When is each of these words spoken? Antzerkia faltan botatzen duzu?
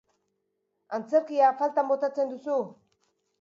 Antzerkia 0.97 1.51
faltan 1.59 1.93
botatzen 1.93 2.33
duzu? 2.33 2.57